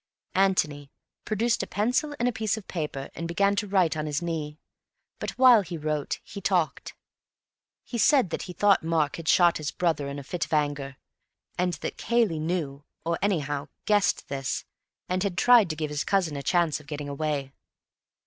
Antony 0.33 0.89
produced 1.25 1.61
a 1.61 1.67
pencil 1.67 2.15
and 2.17 2.27
a 2.27 2.31
piece 2.31 2.57
of 2.57 2.67
paper 2.67 3.11
and 3.13 3.27
began 3.27 3.55
to 3.57 3.67
write 3.67 3.95
on 3.95 4.07
his 4.07 4.19
knee, 4.19 4.57
but 5.19 5.37
while 5.37 5.61
he 5.61 5.77
wrote, 5.77 6.19
he 6.23 6.41
talked. 6.41 6.95
He 7.83 7.99
said 7.99 8.31
that 8.31 8.41
he 8.49 8.53
thought 8.53 8.81
Mark 8.81 9.17
had 9.17 9.27
shot 9.27 9.59
his 9.59 9.69
brother 9.69 10.07
in 10.09 10.17
a 10.17 10.23
fit 10.23 10.43
of 10.45 10.53
anger, 10.53 10.97
and 11.55 11.73
that 11.73 11.97
Cayley 11.97 12.39
knew, 12.39 12.83
or 13.05 13.19
anyhow 13.21 13.67
guessed, 13.85 14.27
this 14.27 14.65
and 15.07 15.21
had 15.21 15.37
tried 15.37 15.69
to 15.69 15.75
give 15.75 15.91
his 15.91 16.03
cousin 16.03 16.35
a 16.35 16.41
chance 16.41 16.79
of 16.79 16.87
getting 16.87 17.07
away. 17.07 17.51